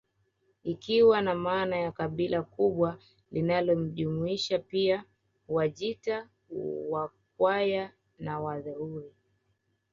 [0.63, 2.97] Ikiwa na maana ya kabila kubwa
[3.31, 5.03] linalojumuisha pia
[5.47, 6.29] Wajita
[6.89, 9.13] Wakwaya na Waruri